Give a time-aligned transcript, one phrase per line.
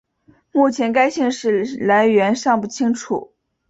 [0.51, 3.33] 目前该姓氏来源尚不清楚。